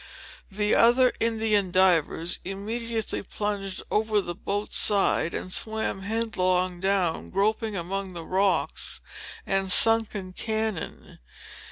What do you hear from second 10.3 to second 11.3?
cannon.